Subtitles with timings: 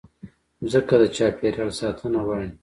[0.61, 2.49] مځکه د چاپېریال ساتنه غواړي.